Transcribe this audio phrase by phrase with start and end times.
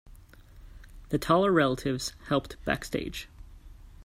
[1.09, 3.29] The taller relatives helped backstage.